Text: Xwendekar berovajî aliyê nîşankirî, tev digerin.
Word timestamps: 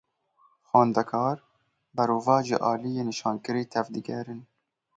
Xwendekar 0.69 1.37
berovajî 1.95 2.57
aliyê 2.71 3.03
nîşankirî, 3.09 3.63
tev 3.73 3.87
digerin. 3.93 4.41